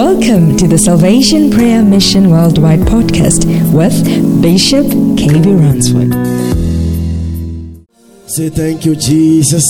[0.00, 3.92] Welcome to the Salvation Prayer Mission Worldwide podcast with
[4.40, 4.86] Bishop
[5.20, 6.16] KB Ransford.
[8.26, 9.62] Say thank you, Jesus.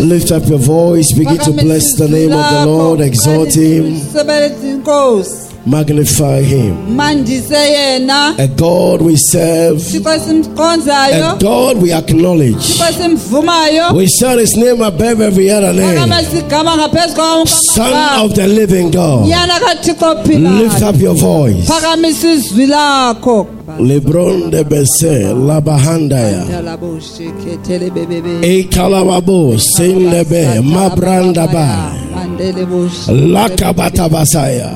[0.00, 4.66] Lift up your voice, begin to bless the name of the Lord, exalt Him, Sebeletsa
[4.66, 5.45] inkosi.
[5.66, 6.96] Magnify Him.
[8.38, 12.80] A God we serve, a God we acknowledge.
[13.94, 15.98] We shout His name above every other name.
[16.30, 19.26] sigama ngaphezu kwawo Son of the living God.
[20.38, 21.68] Lift up your voice.
[23.66, 24.40] Phakamisa izwi lakho.
[24.40, 26.44] Lebron de Bese, Labahandaya.
[28.42, 31.92] Ekalababo, Sindebe, Mabrandaba.
[33.08, 34.70] Lakabatabasaya.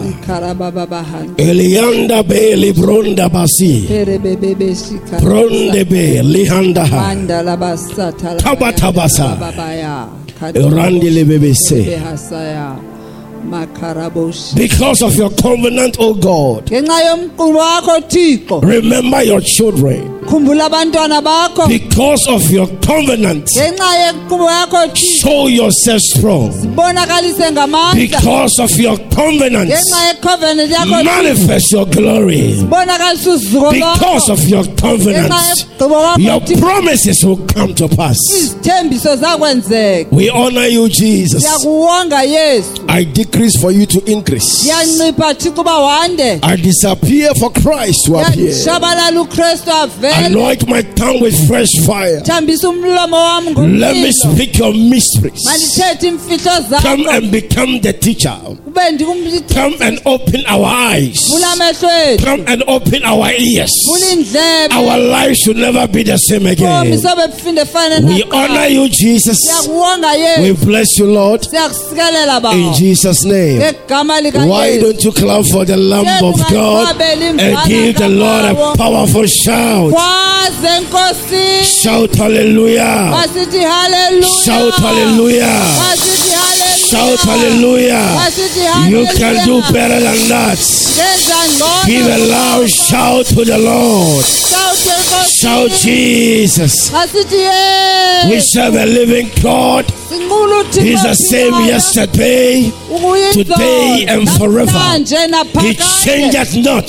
[1.39, 3.87] Elianda be Libronda Basi.
[3.87, 5.21] Pere bebebe shikara.
[5.21, 7.01] Pronde be Lihandaha.
[7.01, 8.37] Mandala basata.
[8.39, 9.39] Tabatabasa.
[14.55, 20.20] Because of your covenant, O God, wakho thixo remember your children.
[20.27, 26.51] Khumbula abantwana bakho Because of your covenant, ngenxa yenkqubo yakho show yourself strong.
[26.75, 32.55] bonakalise ngamandla Because of your covenant, ngenxa yecovenant yakho manifest your glory.
[32.69, 35.33] bonakalisa uzuko Because of your covenant,
[36.19, 38.17] your promises will come to pass.
[38.39, 41.43] izithembiso zakwenzeka We honor you, Jesus.
[41.43, 44.47] siyakuwonga yesu I decrease for you to increase.
[44.47, 48.53] siyancipha thixo uba wande I disappear for Christ to appear.
[49.21, 52.21] ukristu avele Anoint my tongue with fresh fire.
[52.21, 55.43] thambisa umlomo wam Let me speak your mysteries.
[56.83, 58.35] Come and become the teacher.
[59.55, 61.19] Come and open our eyes.
[62.23, 63.71] Come and open our ears.
[64.73, 66.99] Our lives should never be the same again.
[66.99, 69.39] sobe buphinde fane We honor you, Jesus.
[70.41, 71.47] We bless you, Lord.
[72.53, 73.61] In Jesus' name.
[73.89, 79.27] Why don't you clap for the Lamb of God and give the Lord a powerful
[79.27, 79.93] shout?
[81.83, 83.11] Shout hallelujah.
[83.13, 85.47] wasithi haleluya Shout hallelujah.
[85.81, 88.17] wasithi haleluya Shout hallelujah.
[88.17, 90.59] wasithi You can do better than that.
[91.87, 94.25] Give a loud shout to the Lord.
[94.25, 94.77] Shout.
[95.41, 96.91] Shout Jesus.
[96.91, 98.29] wasithi eh.
[98.31, 99.87] We serve a living God.
[100.11, 102.71] He's the same yesterday.
[103.33, 104.79] Today and forever.
[105.61, 106.89] He changeth not.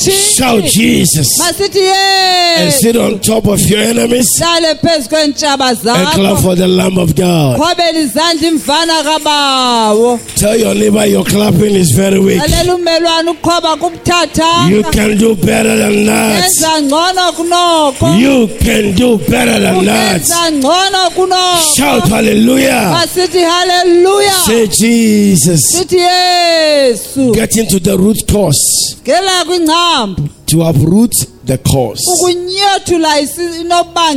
[0.00, 1.28] Shout Jesus.
[1.40, 6.98] And sit on top of your enemies hlale phezu kweentshaba and clap for the Lamb
[6.98, 7.58] of God.
[7.58, 12.40] khwabela izandla imvana kabawo Tell your neighbor your clapping is very weak.
[12.40, 13.76] alela umelwane uqhwaba
[14.70, 16.44] You can do better than that.
[16.44, 20.26] yenza ngcono kunoko You can do better than that.
[21.76, 22.90] Shout kunoko hallelujah.
[22.92, 25.60] masithi haleluya Say Jesus.
[25.76, 27.32] sithi yesu.
[27.34, 28.96] Get into the root cause.
[29.04, 31.12] Ngela kwingcambu to uproot
[31.44, 32.00] the cause.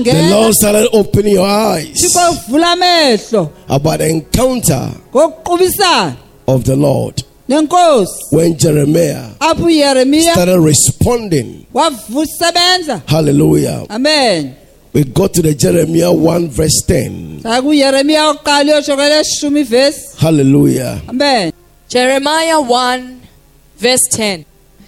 [0.04, 1.96] The Lord started opening your eyes.
[2.02, 6.16] Thixo vula amehlo about the encounter ngokuqubisana
[6.48, 7.24] of the Lord.
[8.32, 9.32] When Jeremiah
[10.32, 11.66] started responding.
[13.08, 13.86] Hallelujah.
[13.90, 14.56] amen
[14.94, 17.40] We go to the Jeremiah 1 verse 10.
[17.44, 21.02] sakuyeremiya oqala uyotsho kweleshumi ivesi Hallelujah.
[21.10, 21.52] amen
[21.90, 23.22] Jeremiah 1,
[23.78, 24.46] verse 10.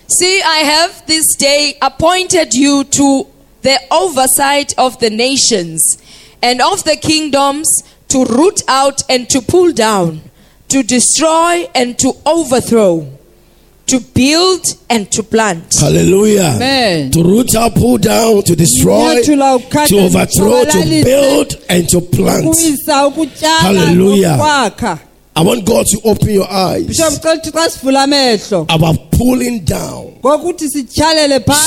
[0.08, 3.28] See, I have this day appointed you to
[3.62, 5.98] the oversight of the nations
[6.42, 7.68] and of the kingdoms
[8.08, 10.22] to root out and to pull down,
[10.70, 13.08] to destroy and to overthrow,
[13.88, 15.76] to build and to plant.
[15.80, 16.54] Hallelujah.
[16.56, 17.12] Amen.
[17.12, 22.56] To root up, pull down, to destroy, to overthrow, to build, and to plant.
[23.62, 24.38] Hallelujah.
[25.38, 29.60] I want God to open your eyes bisho mcela uthi xa sivula amehlo about pulling
[29.66, 30.16] down.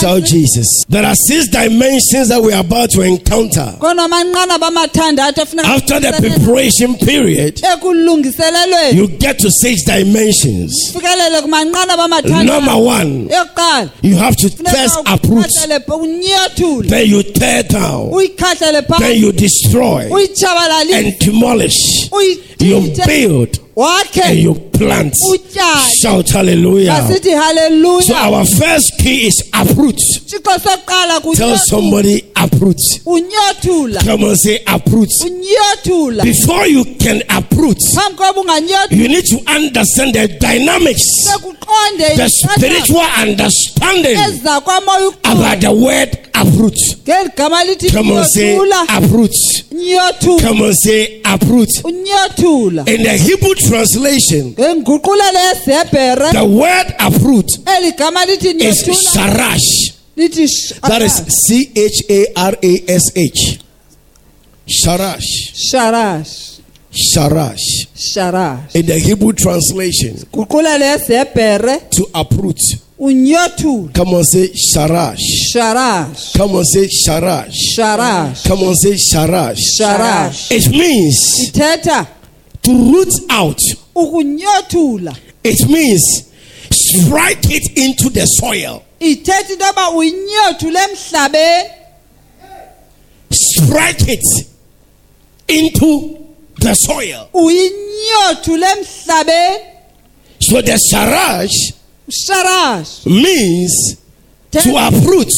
[0.00, 0.66] Shout Jesus.
[0.88, 3.74] There are six dimensions that we are about to encounter.
[3.78, 7.60] konamanqanaba amathandathu afuneka After the preparation period,
[8.92, 10.72] you get to six dimensions.
[12.44, 13.28] Number one,
[14.02, 18.10] you have to first uproot, ukhahlele pha- unyothule then you tear down,
[18.98, 20.08] then you destroy
[20.92, 22.08] and demolish.
[22.60, 25.14] You uyidide build and wakhe you plant.
[25.30, 27.02] utyale Shout hallelujah.
[27.06, 29.96] So haleluya our first key is uproot.
[30.26, 32.22] thixo sokuqala Tell somebody
[33.06, 35.10] unyothula Come on, say approach.
[35.24, 41.04] unyothula Before you can uproot, phambi koba unganyothula you need to understand the dynamics,
[42.16, 44.16] the spiritual understanding
[45.24, 46.78] about the word approach.
[47.04, 48.54] ngeli gama lithi Come on, say
[49.72, 51.20] nyothula Come on, say
[51.84, 58.26] unyothula In the Hebrew translation, the word uproot is gama
[60.18, 60.74] lithi is nyothula sharash.
[60.74, 61.12] lithi sh- That is
[61.46, 63.60] C H A R A S H.
[64.66, 65.24] Sharash.
[65.72, 66.60] sharash
[66.92, 67.86] Sharash.
[67.94, 70.16] sharash In the Hebrew translation,
[71.92, 72.58] to uproot.
[72.98, 75.20] unyothula Come on, say sharash.
[75.54, 77.54] sharash Come on, say sharash.
[77.78, 79.58] sharash Come on, say sharash.
[79.80, 81.18] sharash It means
[81.48, 82.06] ithetha
[82.62, 83.60] to root out.
[85.44, 86.02] It means
[86.72, 88.82] strike it into the soil.
[89.00, 91.70] Ithetha into yoba uyinyothule emhlabeni
[93.30, 94.46] Strike it
[95.48, 96.18] into
[96.60, 97.28] the soil.
[97.34, 99.64] uyinyothule emhlabeni
[100.40, 101.72] So the sharash
[102.10, 103.96] sharash means
[104.50, 105.28] to uproot,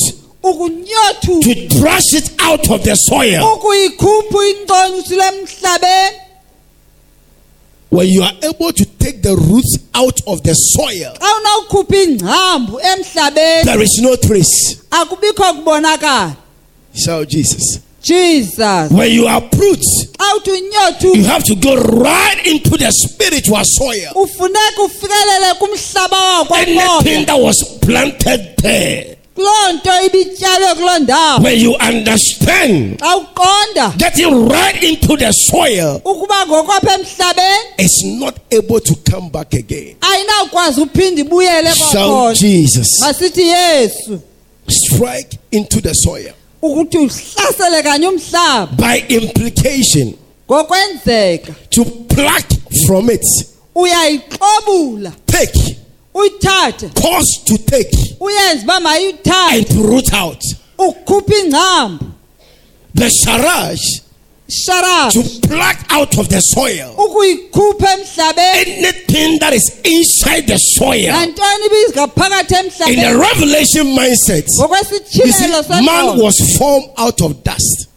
[0.42, 3.40] ukunyothula to brush it out of the soil.
[5.24, 6.16] emhlabeni
[7.90, 12.80] When you are able to take the roots out of the soil, xa unawukhupha ingcambu
[12.80, 14.76] emhlabeni there is no trace.
[14.90, 16.36] akubikho kubonakala
[16.94, 17.80] Shout Jesus.
[18.02, 19.24] jesus When you
[20.18, 24.12] xa uthi you have to go right into the spiritual soil.
[24.14, 29.09] ufuneka ufikelele kumhlaba Anything that was planted there.
[29.40, 31.42] Kuloo nto ibityalwe kuloo ndawo.
[31.44, 33.00] When you understand
[33.98, 39.96] getting right into the soil ukuba ngokwapha emhlabeni is not able to come back again.
[40.00, 43.02] ayinawukwazi uphinda ibuyele Shout Jesus.
[44.68, 46.32] Strike into the soil.
[48.76, 50.14] By implication,
[51.70, 52.44] to pluck
[52.86, 53.24] from it,
[55.26, 55.76] take,
[56.20, 56.90] uyithathe.
[56.94, 57.90] Cause to take,
[58.20, 59.68] uyenze uba and mayithathe.
[59.68, 60.44] to root out.
[60.78, 62.06] ukhupha ingcambu.
[62.94, 64.02] The sharash
[64.50, 66.94] sharash to pluck out of the soil.
[68.56, 71.14] Anything that is inside the soil.
[71.14, 71.34] In
[73.00, 74.46] the revelation mindset,
[75.14, 77.89] you see, man was formed out of dust.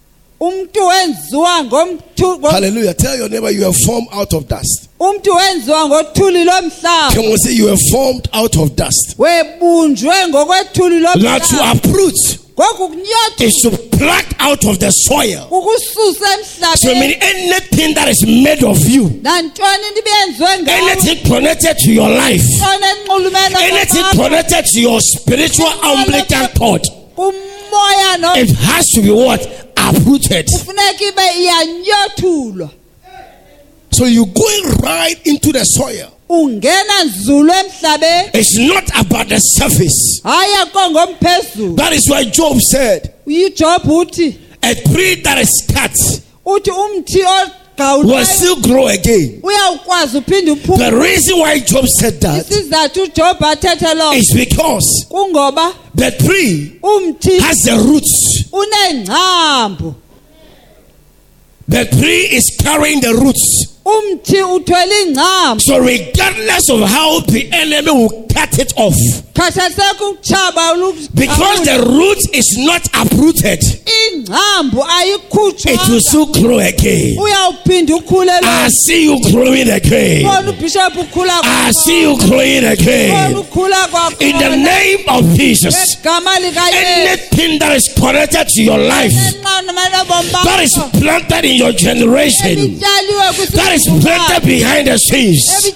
[2.51, 2.93] Hallelujah.
[2.93, 4.89] Tell your neighbor you are formed out of dust.
[4.99, 9.15] umntu wenziwa ngothuli lomhlaba Come on, say you are formed out of dust.
[9.17, 12.95] webunjwe ngokwethuli Now to lomhlaba uproot ngoku
[13.41, 15.47] is to pluck out of the soil.
[15.49, 21.27] So I emhlabeni mean anything that is made of you, nantoni into ibiyenziwe ngawe anything
[21.27, 26.81] connected to your life, enxulumene anything connected to your spiritual umbilical cord,
[27.15, 29.62] kumoya no it has to be what?
[29.97, 30.45] Uprooted.
[30.47, 32.69] kufuneka ibe iyanyothulwa
[33.91, 36.07] So you're going right into the soil.
[36.29, 40.21] ungena nzulu emhlabeni It's not about the surface.
[40.23, 43.13] That is why Job said,
[44.63, 45.95] a tree that is cut
[47.79, 49.39] will still grow again.
[49.43, 55.05] uyawukwazi uphinde uphume The reason why Job said that isizathu ujob athethe lo is because
[55.95, 56.79] the tree
[57.39, 58.43] has the roots.
[61.67, 63.69] The tree is carrying the roots.
[65.59, 68.95] So regardless of how the enemy will cut it off,
[71.15, 73.59] because the root is not uprooted,
[75.65, 77.15] it will still grow again.
[78.43, 80.23] I see you growing again.
[80.23, 83.35] bona ubhishophu ukhula I see you growing again.
[84.19, 85.97] In the name of Jesus.
[86.03, 89.13] Anything that is connected to your life,
[90.43, 95.73] that is planted in your generation, that is planted behind the scenes,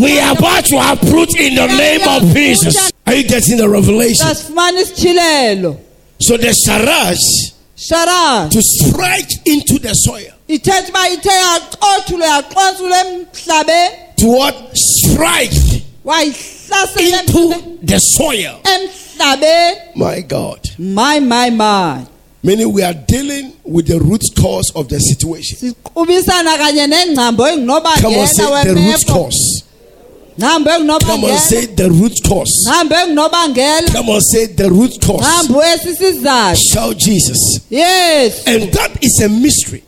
[0.00, 2.92] we are about to uproot in the name of Jesus.
[3.06, 4.26] Are you getting the revelation?
[6.20, 14.16] So the sharash sharash to strike into the soil, ithetha uba ithe yaxothulwa yaxontsula emhlabeni
[14.16, 14.54] to what?
[14.74, 15.52] Strike
[16.98, 18.60] into the soil.
[19.96, 20.60] My God.
[20.78, 22.06] my my my
[22.42, 25.58] Meaning we are dealing with the root cause of the situation.
[25.58, 27.44] siqubisana kanye nengcambo
[28.00, 29.57] Come on, say the root cause.
[31.00, 32.64] Come on, say the root cause.
[33.92, 35.24] Come on, say the root cause.
[36.72, 37.38] Shout Jesus.
[37.70, 39.82] yes And that is a mystery.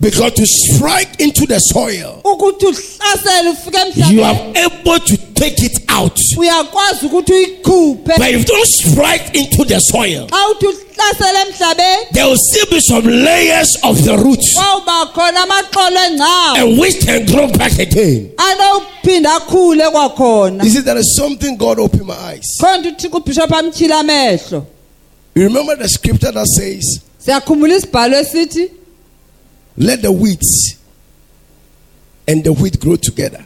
[0.00, 5.78] Because to strike into the soil, ukuthi uhlasele ufike you are able to take it
[5.88, 6.18] out.
[6.36, 8.16] uyakwazi ukuthi uyikhuphe.
[8.16, 12.10] But if you don't strike into the soil, xa uthi uhlasele emhlabeni.
[12.12, 14.54] there will still be some layers of the roots.
[14.54, 18.32] Kwawuba khona amaxolo engcambo and which can grow back again.
[18.36, 20.64] aphinde akhule kwakhona.
[20.64, 22.46] You see, there is something God opened my eyes.
[22.60, 24.66] khona uthi kubishop amtyhila amehlo.
[25.34, 28.70] You remember the scripture that says, siyakhumbula isibhalo esithi
[29.76, 30.76] Let the weeds
[32.28, 33.44] and the wheat grow together.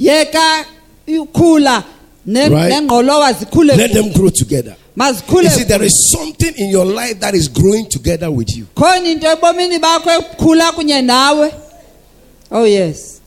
[0.00, 0.64] yeka
[1.08, 1.84] ukhula
[2.26, 2.72] ne- Right.
[2.72, 4.76] nengqolowa zikhule Let them grow together.
[4.96, 8.66] mazikhule You see, there is something in your life that is growing together with you.
[8.74, 11.52] khona into ebomini bakho ekhula kunye nawe
[12.50, 13.20] oh yes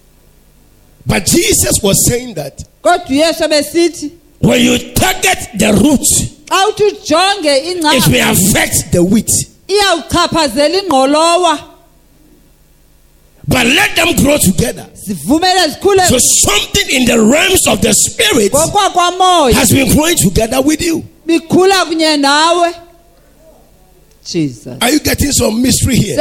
[1.06, 6.02] But Jesus was saying that kodwa uyesu ebesithi when you target the root,
[6.46, 9.30] xa uthi ujonge it may affect the wheat.
[9.68, 11.60] iyawuchaphazela ingqolowa
[13.48, 14.88] But let them grow together.
[16.08, 18.52] So something in the realms of the spirit
[19.54, 21.04] has been growing together with you.
[21.28, 22.74] bikhula kunye nawe
[24.26, 26.16] jesus Are you getting some mystery here?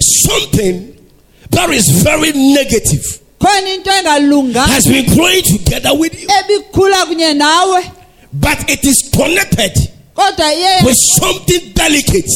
[0.00, 0.94] Something
[1.50, 3.02] that is very negative
[3.40, 6.28] khona into engalunganga has been growing together with you.
[8.32, 9.72] But it is connected
[10.84, 12.30] with something delicate.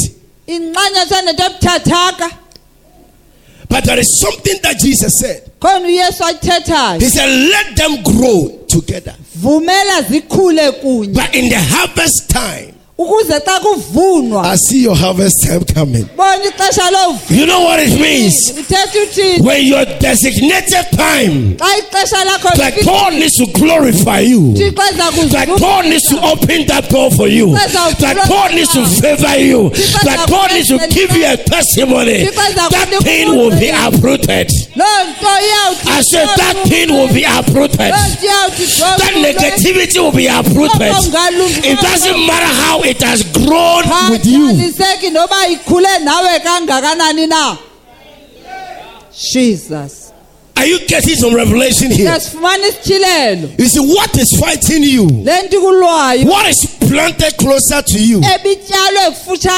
[3.72, 5.50] Inqanyatha nento ebuthathaka But there is something that Jesus said.
[5.60, 9.14] khona uyesu athethayo He said, Let them grow together.
[9.38, 15.36] vumela zikhule kunye But in the harvest time, ukuze xa kuvunwa I see your harvest
[15.46, 16.04] time coming.
[16.16, 18.34] bona ixesha lovuna You know what it means?
[18.50, 24.40] ithetha uthini When your designated time, xa ixesha lakho that God needs to glorify you.
[24.52, 25.48] uthixo eza That.
[25.58, 27.52] God needs to open that door for you.
[27.54, 29.70] That God needs to favor you.
[30.04, 32.24] That God needs to give you a testimony.
[32.30, 34.48] That thing will be uprooted.
[34.76, 37.90] loo nto iyawuthi I said that thing will be uprooted.
[37.90, 38.66] loo nto iyawuthi
[39.02, 40.92] That negativity will be uprooted.
[41.64, 44.46] It doesn't matter how it has grown with you.
[44.46, 47.56] khathaliseki noba ikhule nawe kangakanani na
[49.32, 50.02] jesus
[50.54, 52.12] Are you getting some revelation here?
[52.12, 55.06] You see, what is fighting you?
[55.06, 58.20] le nto ikulwayo What is planted closer to you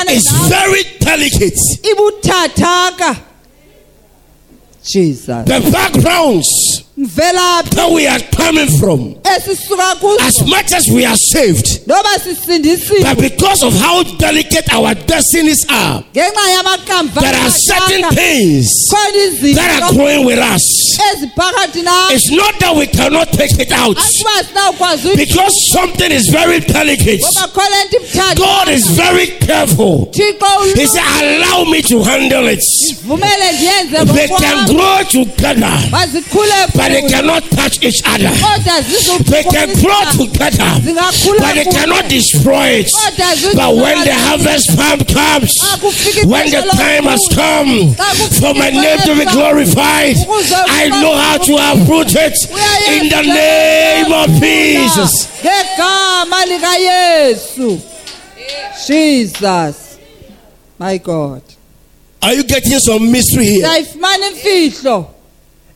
[0.09, 1.59] is very delicate.
[4.85, 5.45] Jesus.
[5.47, 6.47] The backgrounds
[7.75, 9.17] that we are coming from,
[10.21, 16.31] as much as we are saved, but because of how delicate our destinies are, there
[17.35, 18.69] are certain things
[19.57, 20.63] that are growing with us.
[22.15, 26.61] It's not that we cannot take it out, akuba sinawukwazi uyi- because something is very
[26.61, 27.21] delicate.
[27.21, 30.09] ngoba khona nto ibuthatha God is very careful.
[30.77, 32.61] He said, Allow me to handle it.
[34.15, 35.79] They can grow together,
[36.75, 38.31] but they cannot touch each other.
[39.31, 40.81] They can grow together,
[41.39, 42.91] but they cannot destroy it.
[43.55, 45.51] But when the harvest time comes,
[46.27, 47.95] when the time has come
[48.41, 52.37] for my name to be glorified, ukuze I know how to uproot it
[52.93, 55.13] in the name of Jesus.
[58.87, 59.99] jesus.
[60.79, 61.43] My god.
[62.23, 63.67] Are you getting some mystery here?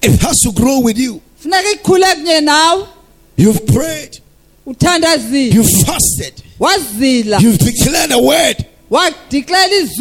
[0.00, 1.22] It has to grow with you.
[1.42, 2.86] funeka ikhule kunye
[3.36, 4.18] You've prayed,
[4.66, 6.42] you've fasted,
[7.40, 8.66] you've declared a word,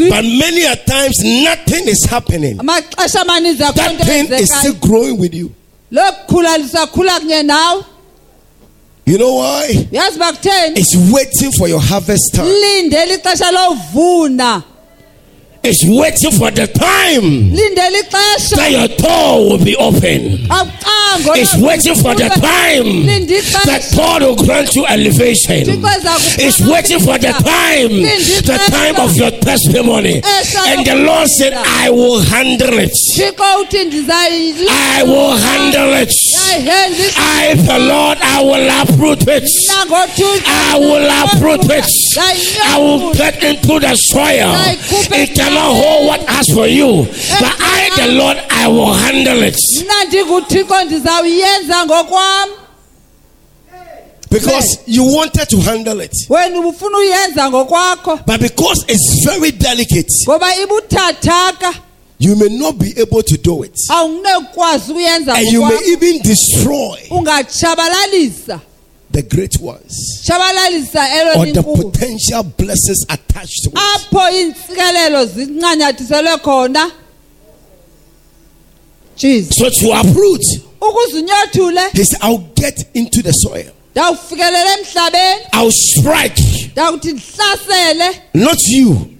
[0.10, 2.58] but many a times nothing is happening.
[2.58, 5.54] amaxesha amaninzi akho That thing is still growing with you.
[5.92, 7.84] lokukhula lisakhula kunye
[9.06, 9.68] You know why?
[9.92, 12.46] kutheni It's waiting for your harvest time.
[15.68, 17.52] Lindele ixesha lovuna It's waiting for the time
[18.56, 20.48] that your door will be open.
[21.36, 23.06] It's waiting for the time
[23.66, 25.64] that God will grant you elevation.
[26.40, 27.90] It's waiting for the time,
[28.44, 30.22] the time of your testimony.
[30.68, 32.92] And the Lord said, I will handle it.
[33.18, 35.17] thixo uthi ndizayilina I will handle it.
[37.48, 39.44] I, the Lord, I will uproot it.
[39.80, 41.86] I will uproot it.
[42.64, 44.52] I will get into the soil.
[45.16, 47.06] It cannot hold what has for you.
[47.40, 49.56] But I, the Lord, I will handle it.
[49.82, 50.78] mna ndinguthixo
[54.30, 56.12] Because you wanted to handle it.
[56.30, 61.74] wena ufuna uyenza ngokwakho But because it's very delicate, ngoba ibuthathaka
[62.20, 63.78] you may not be able to do it.
[63.90, 66.98] And you may even destroy
[69.12, 70.24] the great ones.
[71.36, 73.76] Or the potential blessings attached to it.
[73.76, 76.92] apho iintsikelelo zincanyathiselwe khona.
[79.16, 79.52] Jesus.
[79.58, 80.42] So to uproot,
[81.94, 83.72] he said, I'll get into the soil.
[85.54, 86.40] I'll strike,
[88.34, 89.14] not you.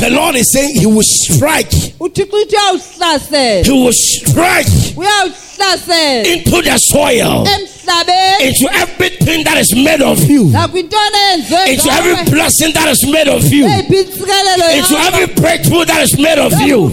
[0.00, 6.62] The Lord is saying he will strike uthixo uthi uyawuhlasela He will strike uyawuhlasela into
[6.62, 8.40] the soil, emhlabeni.
[8.48, 13.28] into everything that is made of you, nakwintwana eyenziwe into every blessing that is made
[13.30, 16.88] of you, eyiphi intsikelelo into every breakthrough that is made of you.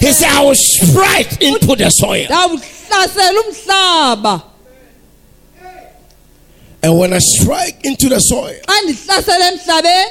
[0.00, 2.24] He said, I will strike into the soil.
[2.26, 4.42] ndawuhlasela umhlaba.
[6.82, 10.04] And when I strike into the soil, xa ndihlasela emhlabeni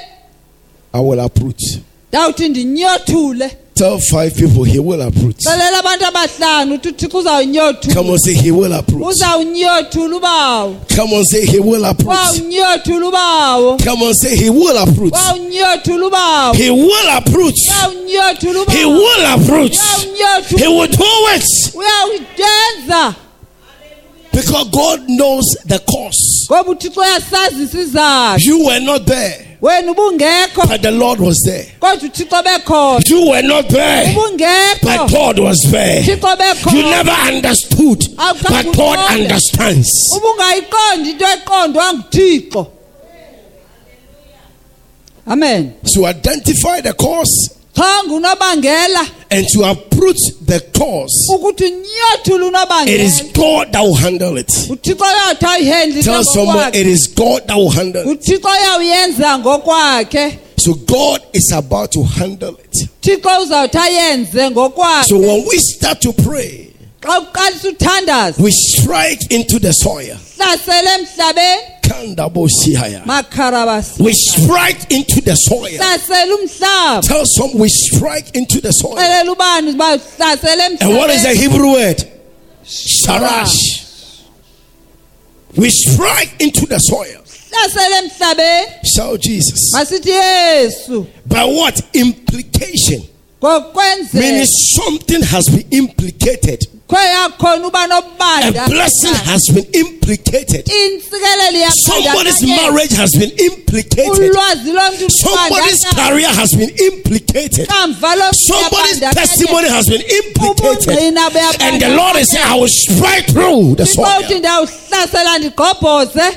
[0.94, 1.62] I will uproot.
[2.10, 5.36] Ndawuthi ndinyothule Tell five people he will uproot.
[5.44, 9.08] xelela abantu abahlanu uthi uthixo uzawunyothula Come on, say he will uproot.
[9.16, 12.18] uzawunyothula ubawo Come on, say he will uproot.
[12.18, 15.14] wawunyothula ubawo Come on, say he will uproot.
[15.14, 17.56] wawunyothula ubawo He will uproot.
[17.82, 19.76] wawunyothula He ubawo will uproot.
[20.60, 21.44] He will do it.
[21.76, 23.16] uyawuyenza
[24.32, 26.48] Because God knows the cause.
[26.52, 29.47] ngoba uthixo uyasazi isizathu You were not there,
[30.68, 31.66] but the Lord was there.
[31.80, 34.14] kodwa uthixo bekhona You were not there,
[34.82, 36.02] but God was there.
[36.04, 39.90] uthixo You never understood, but God understands.
[40.16, 42.68] ubungayiqondi into eqondwa nguthixo.
[45.28, 45.74] Amen.
[45.94, 47.50] To identify the cause.
[47.76, 50.16] Cha ngunobangela and to uproot
[50.46, 51.28] the cause,
[52.88, 54.48] it is God that will handle it.
[54.70, 58.08] uthixo uyawuthi ayihendle Tell someone it is God that will handle it.
[58.20, 62.90] uthixo uyawuyenza ngokwakhe So God is about to handle it.
[63.02, 69.32] uthixo uzawuthi ayenze ngokwakhe So when we start to pray, xa uqalisa uthandaza we strike
[69.32, 70.18] into the soil.
[71.88, 73.06] Hlasele emhlabeni Kandabosihaya.
[73.06, 75.78] makharabasi We strike into the soil.
[77.02, 78.96] Tell some we strike into the soil.
[78.96, 82.04] xelela ubani uba hlasele And what is the Hebrew word?
[82.66, 83.86] Sharash.
[85.56, 87.24] We strike into the soil.
[88.96, 89.74] Shout Jesus.
[91.26, 91.82] By what?
[91.94, 93.02] Implication.
[93.42, 96.66] Meaning something has been implicated.
[96.90, 100.64] A blessing has been implicated.
[101.84, 104.34] Somebody's marriage has been implicated.
[105.12, 107.68] Somebody's career has been implicated.
[107.68, 110.98] Somebody's testimony has been implicated.
[111.60, 114.06] And the Lord is saying, I will strike through the soil.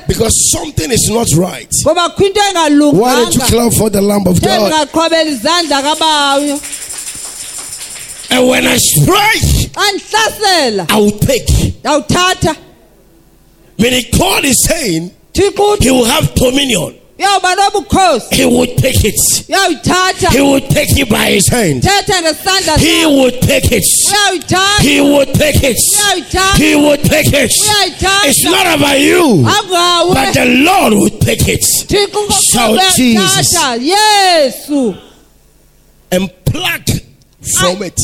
[0.07, 1.69] Because something is not right.
[1.85, 4.71] ngoba kho into Why don't you clap for the Lamb of God?
[8.31, 11.47] Ndingaqhobela izandla kabayo And when I strike, xa ndihlasela I will take.
[11.83, 12.55] ndawuthatha
[13.77, 16.95] Meaning God is saying He will have dominion.
[17.19, 19.15] uyawuba nobukhosi He will take it.
[20.31, 21.81] He will take it by His hand.
[21.83, 23.83] thetha ngesandla He will take it.
[24.81, 25.77] He will take it.
[26.57, 27.51] He will take it.
[27.51, 31.61] uyayithatha It's not about you, angawe but the Lord will take it.
[31.87, 34.95] thixo Shout uyayithatha yesu
[36.11, 36.85] And pluck
[37.59, 37.97] from it.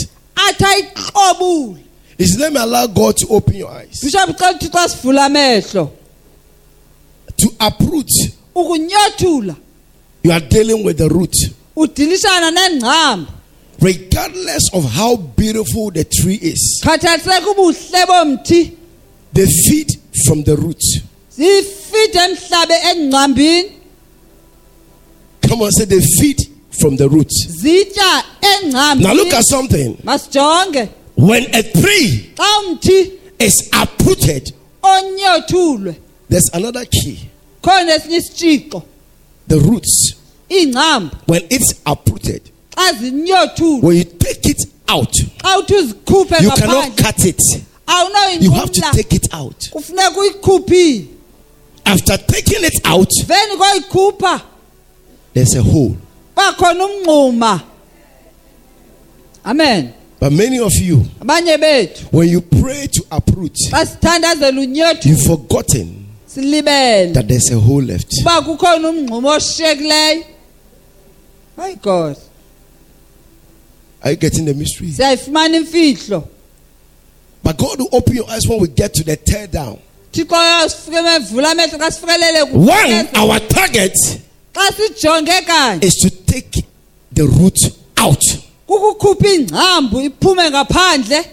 [0.50, 1.78] Athi ayixobule
[2.20, 4.00] Is let me allow God to open your eyes.
[4.02, 5.92] bishop xa uthixo asivula amehlo
[7.38, 8.10] To uproot,
[8.56, 9.56] ukunyothula
[10.24, 11.34] you are dealing with the root.
[11.76, 13.32] udilishana nengcambu
[13.80, 18.72] Regardless of how beautiful the tree is, khathaliseka ubuhle bomthi
[19.34, 19.88] they feed
[20.26, 20.82] from the root.
[21.38, 23.72] zifide emhlabe engcambini
[25.48, 26.40] Come on, say they feed
[26.80, 27.32] from the root.
[29.02, 29.98] Now look at something.
[31.16, 32.34] When a tree
[33.40, 34.54] is uprooted,
[36.30, 37.30] There's another key.
[37.62, 38.84] khona esinye isitshixo
[39.48, 40.14] The roots.
[41.26, 42.42] When it's uprooted,
[43.82, 47.42] when you take it out, xa uthi uzikhuphe you cannot cut it.
[48.42, 49.70] You have to take it out.
[51.86, 53.10] after taking it out,
[55.34, 55.98] There's a hole.
[56.38, 57.62] Bakhona umngxuma
[59.46, 60.98] amen But many of you,
[62.12, 63.56] when you pray to uproot,
[65.06, 66.06] you've forgotten
[67.14, 68.12] that there's a hole left.
[68.22, 70.24] uba kukhona umngxuma oshiyekileyo
[71.58, 72.18] hayi god
[74.04, 74.92] Are you getting the mystery?
[77.44, 79.80] But God will open your eyes when we get to the tear down.
[80.12, 84.27] thixo uyasifike mevula amehlo xa sifikelele ku- one, our target xa sijonge kanye
[85.84, 86.66] Is to take
[87.14, 87.58] the root
[87.98, 88.22] out.
[88.68, 91.26] kukukhupha ingcambu iphume ngaphandle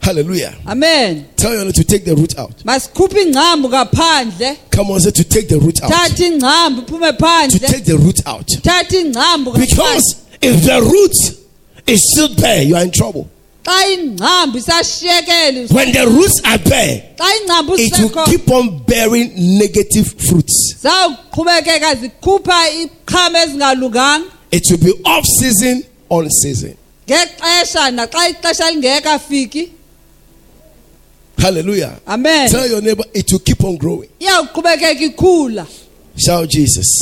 [0.00, 0.54] Hallelujah.
[0.66, 2.64] amen Tell neighbor to take the root out.
[2.64, 5.90] masikhuphe ingcambu ngaphandle Come on, say to take the root out.
[5.90, 7.12] thatha ingcambu iphume
[7.52, 8.46] To take the root out.
[8.62, 11.16] thatha ingcambu ngaphandle Because if the root
[11.86, 13.28] is still there, You are in trouble.
[13.66, 17.02] Xa ingcambu isashiyekele when the roots are bare,
[17.78, 20.74] It will keep on bearing negative fruits.
[20.82, 26.76] zawuqhubekeka zikhupha iqhama ezingalunganga It will be off season, on season.
[27.08, 29.68] ngexesha naxa ixesha lingekafiki
[31.38, 32.00] Hallelujah.
[32.06, 34.08] amen Tell your neighbor it will keep on growing.
[36.18, 36.98] Shout Jesus.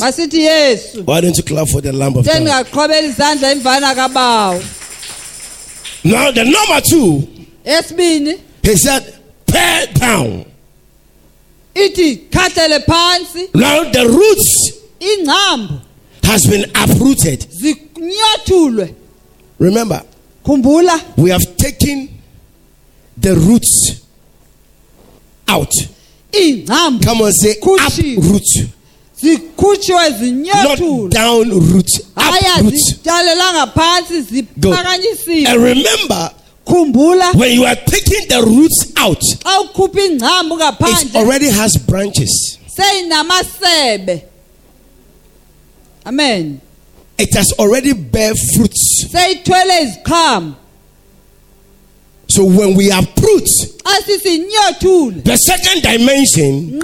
[1.05, 2.35] Why don't you clap for the Lamb of God?
[6.05, 7.27] Now, the number two,
[7.65, 9.01] esibini he said,
[9.47, 10.45] tear down.
[11.73, 15.81] ithi khahlele phansi Now, the roots ingcambu
[16.23, 17.47] has been uprooted.
[19.57, 20.03] Remember,
[20.43, 22.21] khumbula we have taken
[23.17, 24.05] the roots
[25.47, 25.71] out.
[26.31, 28.74] ingcambu Come on, say uproot,
[29.33, 31.89] not down root.
[32.15, 32.73] hayi Uproot.
[32.73, 34.21] azitshalelanga phantsi
[34.59, 34.73] Good.
[34.73, 36.31] ziphakanyisiwe And remember,
[36.65, 41.77] khumbula when you are taking the roots out, xa ukhupha ingcambu it ngaphandle already has
[41.77, 42.57] branches.
[42.77, 44.21] seyinamasebe
[46.05, 46.61] amen
[47.17, 49.05] It has already bear fruits.
[49.11, 50.55] seyithwele iziqhamo
[52.27, 53.45] So when we uproot,
[55.23, 56.79] the second dimension,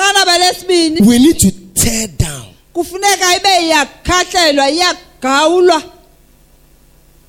[1.06, 2.46] we need to tear down.
[2.74, 5.84] kufuneka ibe iyakhahlelwa iyagawulwa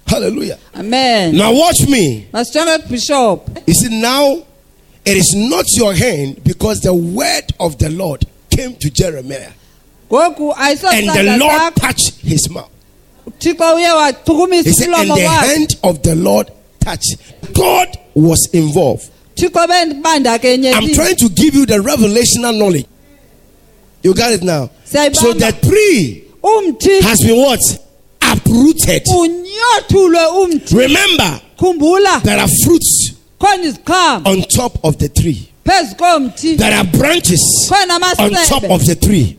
[0.07, 0.59] Hallelujah.
[0.75, 2.27] amen Now watch me.
[2.33, 4.43] kubhishophu You see, now
[5.05, 9.53] it is not your hand because the word of the Lord came to Jeremiah
[10.11, 12.69] and the Lord touched his mouth.
[13.41, 16.51] He said, and the hand of the Lord
[16.81, 17.17] touched.
[17.55, 19.11] God was involved.
[19.41, 19.55] I'm
[20.95, 22.87] trying to give you the revelational knowledge.
[24.03, 24.71] You got it now.
[24.85, 26.25] So the tree
[27.03, 27.61] has been what?
[28.21, 29.07] Uprooted.
[30.73, 31.41] Remember,
[32.25, 35.49] there are fruits on top of the tree.
[35.65, 39.39] There are branches on top of the tree.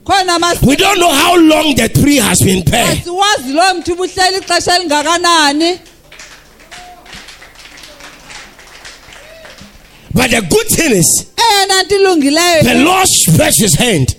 [0.66, 2.86] We don't know how long the tree has been there.
[2.86, 5.80] asiwazi lo mthi ubuhleli ixesha elingakanani
[10.16, 14.16] But the good thing is, eyona nto ilungileyo the Lord stretched his hand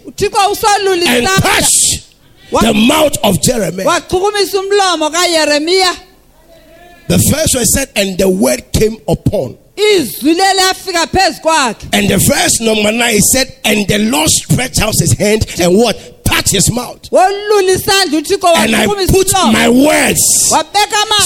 [1.07, 2.05] and touched
[2.51, 3.87] the mouth of Jeremiah.
[3.87, 5.95] wachukumisa umlomo kayeremiya
[7.07, 9.57] The first one said, and the word came upon.
[9.77, 14.95] izwi leliyafika phezu kwakhe And the verse number nine said, and the Lord stretched out
[15.01, 15.97] his hand and what?
[16.25, 17.03] Touched his mouth.
[17.11, 20.21] wolula isandla uthixo And I put my words.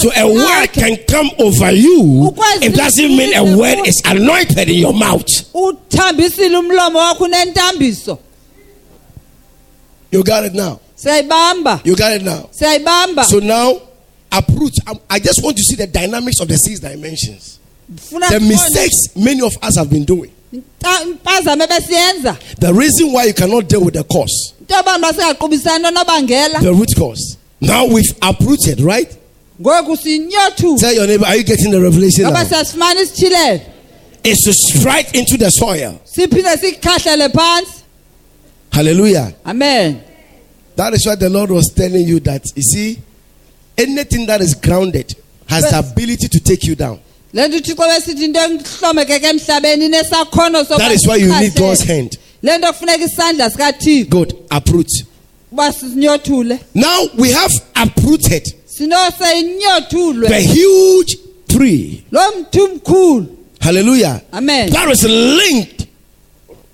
[0.01, 2.33] So a word can come over you.
[2.61, 5.27] It doesn't mean a word is anointed in your mouth.
[10.11, 10.79] You got it now.
[11.01, 12.49] siyayibamba You got it now.
[12.51, 13.81] siyayibamba So now,
[14.31, 14.73] uproot.
[14.87, 17.59] I- I just want to see the dynamics of the six dimensions.
[17.89, 20.31] The mistakes many of us have been doing.
[20.79, 25.83] ta- impazamo ebesiyenza The reason why you cannot deal with the cause, into abantu basingaqubisani
[25.83, 27.37] nonobangela the root cause.
[27.61, 29.11] Now we've uprooted, right?
[30.79, 32.31] Tell your neighbor, are you getting the revelation now?
[34.23, 35.99] Is to strike into the soil.
[38.71, 39.33] Siphinde sikhahlele phansi Hallelujah.
[39.45, 40.01] amen
[40.75, 42.99] That is why the Lord was telling you that, you see,
[43.77, 45.13] anything that is grounded
[45.49, 46.99] has the ability to take you down.
[47.33, 52.17] le nto uthixo besithi into ehlomekeke emhlabeni inesakhono That is why you need God's hand.
[52.41, 54.33] le nto kufuneka isandla sikathixo Good.
[54.51, 54.87] Uproot.
[56.75, 58.43] Now we have uprooted
[58.77, 61.17] the huge
[61.49, 62.03] tree.
[62.11, 63.25] lo mthi umkhulu
[63.59, 64.21] Hallelujah.
[64.31, 65.87] amen That is linked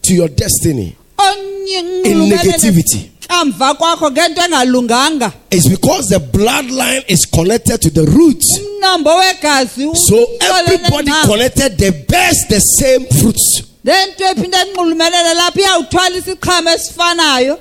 [0.03, 3.11] to your destiny in negativity.
[3.27, 8.59] kamva kwakho ngento engalunganga It's because the bloodline is connected to the roots.
[8.59, 11.27] umnombo wegazi So everybody ngqo.
[11.27, 13.61] connected, they bears the same fruits.
[13.83, 17.57] le nto ephinde enxulumelele lapho iyawuthwala isiqhamo esifanayo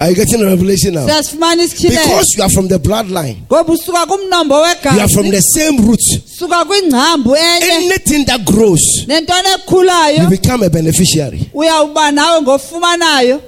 [0.00, 1.06] Are you getting the revelation now?
[1.06, 6.38] Because you are from the bloodline, ngoba usuka kumnombo you are from the same roots.
[6.38, 6.64] suka
[7.62, 11.50] Anything that grows, you become a beneficiary.
[11.52, 13.42] uyawuba nawe ngofumanayo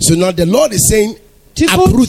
[0.00, 1.16] So now the Lord is saying,
[1.72, 2.08] uproot.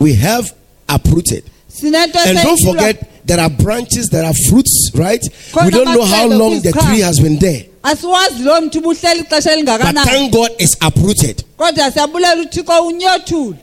[0.00, 0.52] We have
[0.88, 1.48] uprooted.
[1.82, 5.22] And don't forget, there are branches, there are fruits, right?
[5.64, 7.66] We don't know how long the tree has been there.
[7.84, 11.44] Asiwazi lo mthi ubuhleli ixesha But elingakanani thank God it's uprooted.
[11.56, 13.56] kodwa siyabulela uthixo unyothule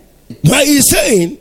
[0.43, 1.37] Now he's saying,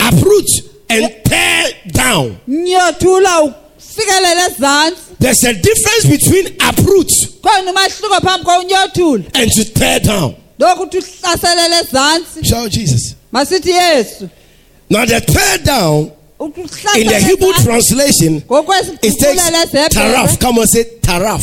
[0.00, 0.48] uproot
[0.88, 2.36] and tear down.
[2.48, 7.10] nyothula ufikelele ezantsi There's a difference between uproot
[7.42, 10.34] khona umahluko phambi kounyothula and to tear down.
[10.58, 13.14] lokuthi uhlaselele ezantsi Shout Jesus.
[13.32, 14.28] masithi yesu
[14.90, 18.42] Now the tear down in the Hebrew translation,
[19.02, 19.42] it takes
[19.94, 20.38] taraf.
[20.40, 21.42] Come on, say taraf.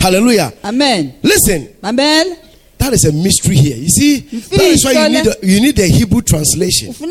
[0.00, 0.52] Hallelujah.
[0.64, 2.36] amen Listen, mamele
[2.78, 3.76] that is a mystery here.
[3.76, 7.04] You see, that is why you need a, you need a Hebrew translation to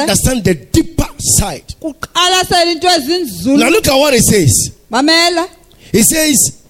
[0.00, 1.74] understand the deeper side.
[1.80, 4.70] Now look at what it says.
[5.92, 6.62] It says,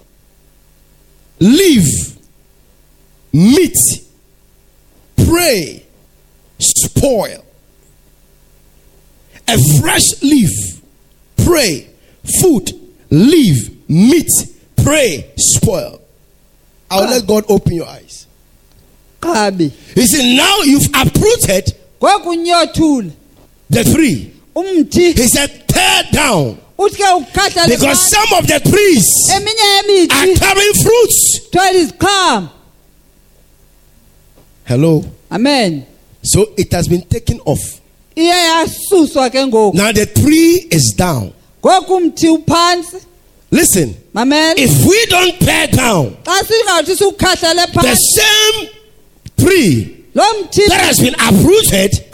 [1.38, 2.18] "Live,
[3.32, 3.76] meat,
[5.16, 5.84] prey,
[6.58, 7.41] spoil."
[9.52, 10.80] A fresh leaf,
[11.44, 11.86] prey,
[12.40, 12.70] food,
[13.10, 14.30] leave, meat,
[14.82, 16.00] prey, spoil.
[16.90, 18.26] I'll let God open your eyes.
[19.94, 21.74] He said, Now you've uprooted
[23.70, 24.32] the tree.
[25.16, 26.58] He said, Tear down.
[27.68, 29.04] Because some of the trees
[30.10, 31.40] are carrying fruits.
[34.64, 35.04] Hello.
[35.30, 35.86] amen
[36.22, 37.81] So it has been taken off.
[38.16, 41.32] Iye yasuswa ke ngoku Now the tree is down.
[41.64, 42.96] ngoku umthi uphansi
[43.50, 48.68] Listen, mamela if we don't tear down xa singathi siwukhahlele the same
[49.36, 52.04] tree that has been uprooted,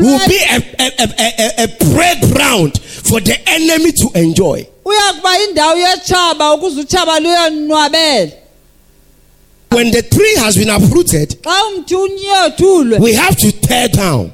[0.00, 4.66] will be a, a, a, a, a playground for the enemy to enjoy.
[4.84, 8.32] uya kuba indawo yetshaba ukuze utshaba luyonwabela
[9.70, 14.32] When the tree has been uprooted, xa umthi unyothulwe we have to tear down.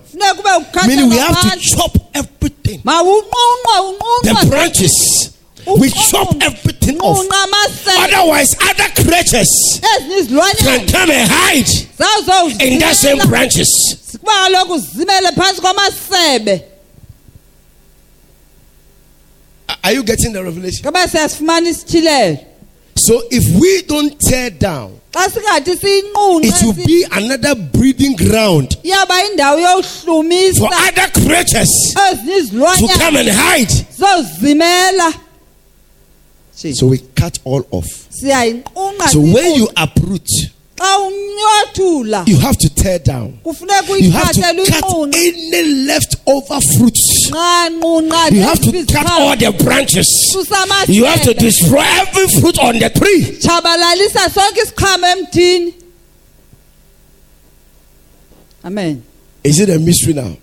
[0.87, 2.81] Meaning we have to chop everything.
[2.85, 5.39] The branches.
[5.67, 7.27] We chop everything off.
[7.99, 9.81] Otherwise, other creatures
[10.59, 11.69] can come and hide
[12.63, 13.69] in that same branches.
[14.19, 16.63] kuba kaloku zimele phantsi kwamasebe
[19.85, 20.83] Are you getting the revelation?
[20.85, 22.39] ngoba siyasifumana isithilelo
[22.97, 29.63] So if we don't tear down, it will be another breeding ground iyaba indawo for
[29.69, 31.71] yohlumisa other creatures
[32.13, 33.73] ezinye to izilwanyana come and hide.
[36.75, 37.87] So we cut all off.
[39.11, 40.51] So when you uproot, xa unyothula
[42.27, 43.39] you have to tear down.
[43.45, 47.29] You have to cut any leftover fruits.
[47.31, 50.09] You have to cut all the branches.
[50.89, 53.39] You have to destroy every fruit on the tree.
[53.39, 55.75] tshabalalisa sonke isiqhamo emthini
[58.65, 59.03] amen
[59.45, 60.37] Is it a mystery now?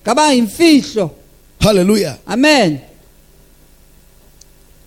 [1.61, 2.19] Hallelujah.
[2.27, 2.81] amen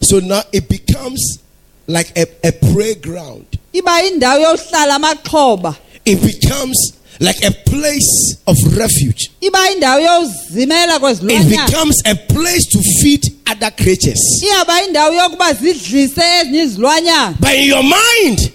[0.02, 1.38] So now it becomes
[1.86, 3.46] like a, a playground.
[3.72, 9.30] Iba indawo yohlala amaxhoba It becomes like a place of refuge.
[9.40, 14.20] iba indawo yozimela It becomes a place to feed other creatures.
[14.42, 18.52] iyaba indawo yokuba zidlise ezinye izilwanyana But in your mind,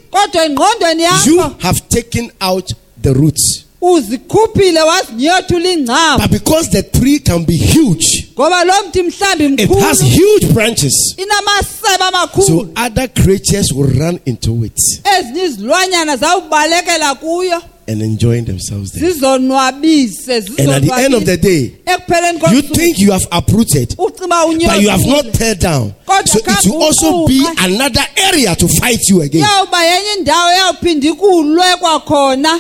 [1.25, 3.63] you have taken out the roots.
[3.82, 9.70] Uzikhuphile wazinyothula ingcambu But because the tree can be huge, ngoba lo mthi mhlawumbi it
[9.80, 11.16] has mkhulu huge branches.
[11.18, 14.78] inamasebe So amakhulu other creatures will run into it
[15.20, 19.13] ezinye izilwanyana zawubalekela kuyo and enjoying themselves there.
[19.13, 23.96] zizonwabise And at the end of the day, ekupheleni you kosuku think you have uprooted,
[23.98, 25.94] ucima but you have not teared down.
[26.26, 29.42] So it will also be another area to fight you again.
[29.44, 32.60] yawuba yenye indawo yawuphinda ikulwe kwakhona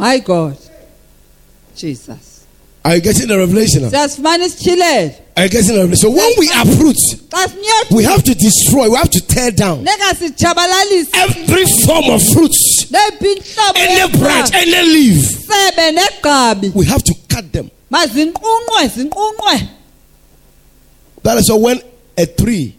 [0.00, 0.56] my god.
[1.76, 2.46] Jesus.
[2.82, 3.82] Are you getting the revelation?
[3.90, 5.96] siyasifumana isitshilelo Are you getting the revelation?
[5.96, 6.96] So when we uproot,
[7.90, 12.86] we have to destroy, we have to tear down every form of fruits,
[13.76, 15.46] any branch, any leaf.
[16.74, 17.70] We have to cut them.
[17.90, 18.08] That
[21.36, 21.82] is why when
[22.16, 22.74] a tree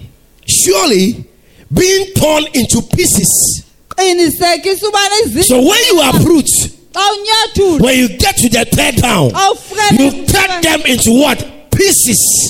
[0.45, 1.25] surely
[1.73, 3.63] being torn into pieces.
[3.89, 5.99] qinisekisa ubana izi- So when you
[6.95, 9.31] unyathula when you get to the tear down,
[9.99, 11.45] you cut them into what?
[11.71, 12.49] Pieces.